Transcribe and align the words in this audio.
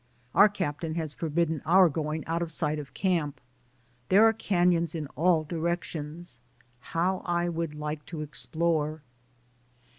Our 0.33 0.49
captain 0.49 0.95
has 0.95 1.13
forbidden 1.13 1.61
our 1.63 1.87
going 1.87 2.25
out 2.25 2.41
of 2.41 2.49
sight 2.49 2.79
of 2.79 2.95
camp. 2.95 3.39
There 4.09 4.25
are 4.27 4.33
canons 4.33 4.95
in 4.95 5.05
all 5.15 5.43
di 5.43 5.57
rections; 5.57 6.41
how 6.79 7.21
I 7.23 7.49
would 7.49 7.75
like 7.75 8.07
to 8.07 8.21
explore. 8.21 9.03